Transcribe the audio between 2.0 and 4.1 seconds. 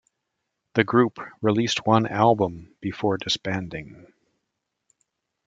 album before disbanding.